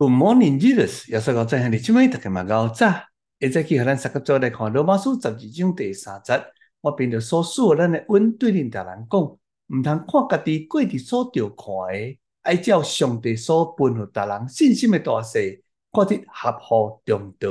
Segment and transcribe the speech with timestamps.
[0.00, 1.10] Good morning, Jesus。
[1.10, 2.90] 耶稣讲真系你今日大家嘛搞早，
[3.38, 6.42] 现在去和咱三个做来看罗马书十二章第三节。
[6.80, 15.62] 我凭着所属咱的恩对恁大人讲，毋通看家己过伫所着看的，爱照上帝所吩咐大人信心的大细，
[15.92, 17.50] 看得合乎中道。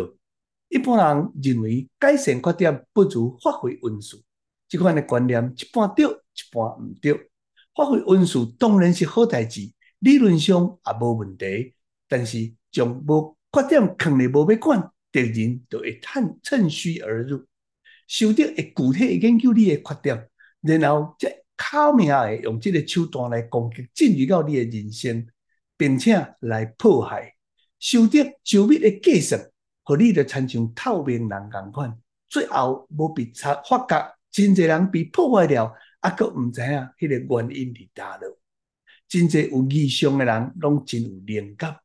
[0.69, 4.19] 一般人认为改善缺点不如发挥恩赐，
[4.67, 7.29] 这款的观念一半对，一半毋对。
[7.75, 11.75] 发挥恩赐当然是好代志，理论上也无问题。
[12.09, 17.45] 但是将无缺点藏咧无要管，敌人就会趁趁虚而入。
[18.07, 20.29] 修德会具体研究你的缺点，
[20.61, 25.27] 然后再巧妙的用这个手段来攻击，进入到你的人生，
[25.77, 27.35] 并且来迫害。
[27.79, 29.39] 修德周密的计算，
[29.83, 31.97] 和你的亲像透明人共款，
[32.27, 36.67] 最后无被察发觉，真侪人被破坏了，还阁毋知影
[36.97, 38.37] 迄个原因伫倒落。
[39.07, 41.77] 真侪有异象的人，拢真有灵感。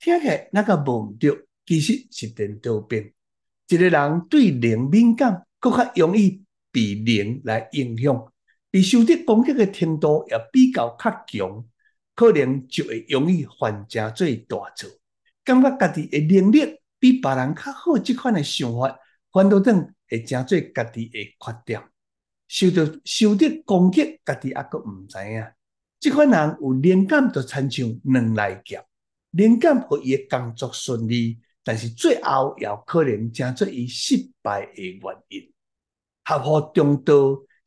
[0.00, 1.30] 听起来那个无对，
[1.66, 3.12] 其实是颠倒变。
[3.68, 8.32] 一个人对灵敏感，更较容易被灵来影响，
[8.70, 11.64] 被受到攻击的程度也比较较强，
[12.14, 14.88] 可能就会容易犯真做大错。
[15.44, 18.98] 感觉家己的能力比别人较好，这款的想法，
[19.30, 21.82] 反倒等会成做家己的缺点。
[22.48, 25.44] 受到受到攻击，家己还阁毋知影。
[26.00, 28.82] 这款人有灵感，就亲像两来夹。
[29.32, 35.52] 灵感互伊个工作顺利，但是最后也可能成做伊失败的原因。
[36.24, 37.14] 合乎中道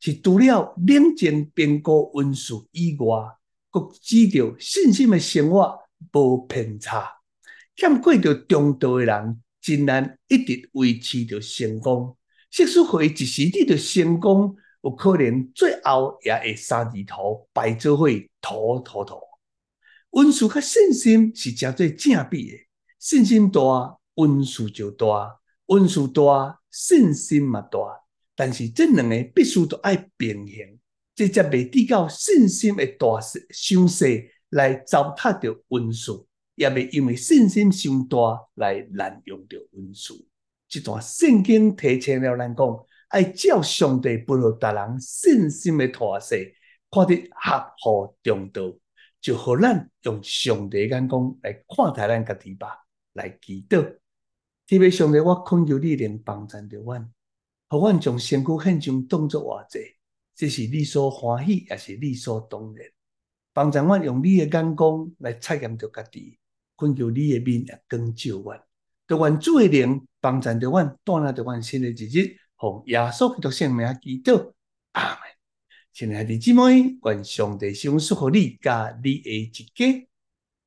[0.00, 3.16] 是除了冷静评估因素以外，
[3.70, 5.78] 各指着信心的生活
[6.12, 7.10] 无偏差。
[7.76, 12.16] 欠过着中道的人，真难一直维持着成功。
[12.50, 18.06] 即使会一时得着成功，有可能最后也会三字头败做伙
[18.40, 19.16] 土土土。
[20.14, 22.56] 恩赐甲信心是诚做正比的，
[23.00, 27.78] 信心大，恩赐就大；恩赐大，信心嘛大。
[28.36, 30.78] 但是这两个必须都爱平衡，
[31.14, 36.24] 这才未得到信心的大势伤势来糟蹋着恩赐，
[36.54, 40.14] 也未因为信心伤大来滥用着恩赐。
[40.68, 46.54] 这段圣经提醒了咱讲，爱照上帝吩咐大人信心的大势，
[46.90, 48.62] 看得合乎中道。
[49.24, 53.82] 就互咱用上帝眼光来看待咱家己吧，来祈祷。
[54.66, 57.10] 特别上帝，我恳求你能帮助着阮，
[57.70, 59.96] 互阮将身躯献上当作活祭，
[60.34, 62.86] 这是理所欢喜，也是理所当然。
[63.54, 66.38] 帮助阮用你的眼光来测验着家己，
[66.76, 68.62] 恳求你的面也光照阮，
[69.08, 74.52] 求阮主的灵帮助着阮，带领着阮新的日子，奉耶稣基督圣名祈祷，
[74.92, 75.33] 阿门。
[75.94, 80.08] 亲爱的姊妹，愿上帝赏赐予你，甲你的一家。